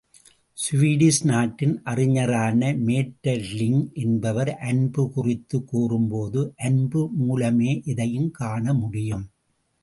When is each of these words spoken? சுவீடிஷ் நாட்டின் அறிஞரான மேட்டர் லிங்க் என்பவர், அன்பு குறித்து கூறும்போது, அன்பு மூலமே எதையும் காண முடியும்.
சுவீடிஷ் 0.57 1.19
நாட்டின் 1.23 1.75
அறிஞரான 1.83 2.71
மேட்டர் 2.85 3.43
லிங்க் 3.51 3.91
என்பவர், 3.93 4.51
அன்பு 4.61 5.03
குறித்து 5.09 5.59
கூறும்போது, 5.65 6.53
அன்பு 6.57 7.09
மூலமே 7.19 7.81
எதையும் 7.85 8.31
காண 8.31 8.73
முடியும். 8.73 9.25